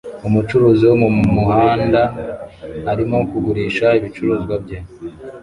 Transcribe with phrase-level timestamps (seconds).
[0.27, 2.01] Umucuruzi wo mumuhanda
[2.91, 4.77] arimo kugurisha ibicuruzwa bye